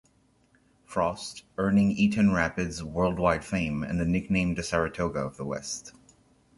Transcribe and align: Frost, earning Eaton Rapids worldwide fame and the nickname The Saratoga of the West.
Frost, 0.83 1.43
earning 1.59 1.91
Eaton 1.91 2.33
Rapids 2.33 2.83
worldwide 2.83 3.45
fame 3.45 3.83
and 3.83 3.99
the 3.99 4.05
nickname 4.07 4.55
The 4.55 4.63
Saratoga 4.63 5.19
of 5.19 5.37
the 5.37 5.45
West. 5.45 5.93